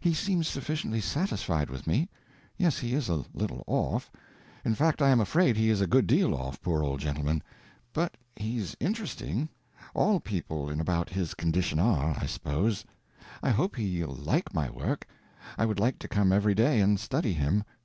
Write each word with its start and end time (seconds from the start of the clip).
He 0.00 0.14
seems 0.14 0.46
sufficiently 0.46 1.00
satisfied 1.00 1.70
with 1.70 1.88
me. 1.88 2.08
Yes, 2.56 2.78
he 2.78 2.94
is 2.94 3.08
a 3.08 3.24
little 3.34 3.64
off; 3.66 4.12
in 4.64 4.76
fact 4.76 5.02
I 5.02 5.08
am 5.08 5.18
afraid 5.18 5.56
he 5.56 5.70
is 5.70 5.80
a 5.80 5.88
good 5.88 6.06
deal 6.06 6.36
off, 6.36 6.60
poor 6.62 6.84
old 6.84 7.00
gentleman. 7.00 7.42
But 7.92 8.16
he's 8.36 8.76
interesting—all 8.78 10.20
people 10.20 10.70
in 10.70 10.78
about 10.80 11.08
his 11.08 11.34
condition 11.34 11.80
are, 11.80 12.16
I 12.16 12.26
suppose. 12.26 12.84
I 13.42 13.50
hope 13.50 13.74
he'll 13.74 14.14
like 14.14 14.54
my 14.54 14.70
work; 14.70 15.04
I 15.58 15.66
would 15.66 15.80
like 15.80 15.98
to 15.98 16.06
come 16.06 16.30
every 16.30 16.54
day 16.54 16.80
and 16.80 17.00
study 17.00 17.32
him. 17.32 17.64